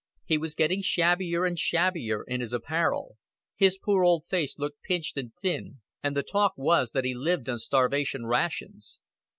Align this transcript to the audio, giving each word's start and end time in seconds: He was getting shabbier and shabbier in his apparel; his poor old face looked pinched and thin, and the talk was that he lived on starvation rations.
He 0.25 0.39
was 0.39 0.55
getting 0.55 0.81
shabbier 0.81 1.45
and 1.45 1.59
shabbier 1.59 2.23
in 2.23 2.41
his 2.41 2.53
apparel; 2.53 3.17
his 3.55 3.77
poor 3.77 4.03
old 4.03 4.25
face 4.25 4.57
looked 4.57 4.81
pinched 4.81 5.15
and 5.15 5.31
thin, 5.39 5.81
and 6.01 6.17
the 6.17 6.23
talk 6.23 6.53
was 6.57 6.89
that 6.93 7.05
he 7.05 7.13
lived 7.13 7.47
on 7.47 7.59
starvation 7.59 8.25
rations. 8.25 8.99